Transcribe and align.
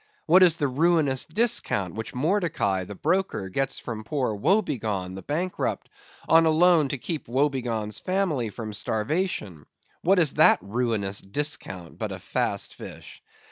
What 0.25 0.41
is 0.41 0.55
the 0.55 0.67
ruinous 0.67 1.27
discount 1.27 1.93
which 1.93 2.15
Mordecai, 2.15 2.85
the 2.85 2.95
broker, 2.95 3.49
gets 3.49 3.77
from 3.77 4.03
poor 4.03 4.33
Woebegone, 4.33 5.13
the 5.13 5.21
bankrupt, 5.21 5.89
on 6.27 6.47
a 6.47 6.49
loan 6.49 6.87
to 6.87 6.97
keep 6.97 7.27
Woebegone's 7.27 7.99
family 7.99 8.49
from 8.49 8.73
starvation; 8.73 9.67
what 10.01 10.17
is 10.17 10.33
that 10.33 10.57
ruinous 10.63 11.21
discount 11.21 11.99
but 11.99 12.11
a 12.11 12.17
Fast 12.17 12.73
Fish? 12.73 13.21